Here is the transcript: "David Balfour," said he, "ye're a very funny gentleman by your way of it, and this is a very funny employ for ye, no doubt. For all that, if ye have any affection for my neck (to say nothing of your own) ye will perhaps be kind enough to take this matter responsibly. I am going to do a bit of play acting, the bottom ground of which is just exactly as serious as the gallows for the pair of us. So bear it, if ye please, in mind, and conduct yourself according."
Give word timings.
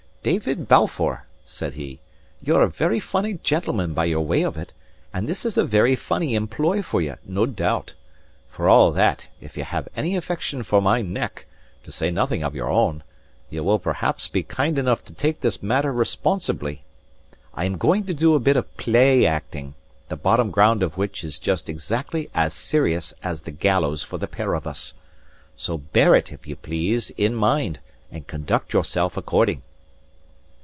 "David 0.23 0.67
Balfour," 0.67 1.25
said 1.45 1.73
he, 1.73 1.99
"ye're 2.39 2.61
a 2.61 2.69
very 2.69 2.99
funny 2.99 3.39
gentleman 3.41 3.95
by 3.95 4.05
your 4.05 4.21
way 4.23 4.43
of 4.43 4.55
it, 4.55 4.71
and 5.11 5.27
this 5.27 5.45
is 5.45 5.57
a 5.57 5.65
very 5.65 5.95
funny 5.95 6.35
employ 6.35 6.83
for 6.83 7.01
ye, 7.01 7.13
no 7.25 7.47
doubt. 7.47 7.95
For 8.47 8.69
all 8.69 8.91
that, 8.91 9.29
if 9.39 9.57
ye 9.57 9.63
have 9.63 9.87
any 9.95 10.15
affection 10.15 10.61
for 10.61 10.79
my 10.79 11.01
neck 11.01 11.47
(to 11.83 11.91
say 11.91 12.11
nothing 12.11 12.43
of 12.43 12.53
your 12.53 12.69
own) 12.69 13.01
ye 13.49 13.61
will 13.61 13.79
perhaps 13.79 14.27
be 14.27 14.43
kind 14.43 14.77
enough 14.77 15.03
to 15.05 15.13
take 15.13 15.41
this 15.41 15.63
matter 15.63 15.91
responsibly. 15.91 16.83
I 17.55 17.65
am 17.65 17.79
going 17.79 18.03
to 18.05 18.13
do 18.13 18.35
a 18.35 18.39
bit 18.39 18.57
of 18.57 18.77
play 18.77 19.25
acting, 19.25 19.73
the 20.07 20.17
bottom 20.17 20.51
ground 20.51 20.83
of 20.83 20.97
which 20.99 21.23
is 21.23 21.39
just 21.39 21.67
exactly 21.67 22.29
as 22.35 22.53
serious 22.53 23.11
as 23.23 23.41
the 23.41 23.49
gallows 23.49 24.03
for 24.03 24.19
the 24.19 24.27
pair 24.27 24.53
of 24.53 24.67
us. 24.67 24.93
So 25.55 25.79
bear 25.79 26.13
it, 26.13 26.31
if 26.31 26.45
ye 26.45 26.53
please, 26.53 27.09
in 27.17 27.33
mind, 27.33 27.79
and 28.11 28.27
conduct 28.27 28.71
yourself 28.71 29.17
according." 29.17 29.63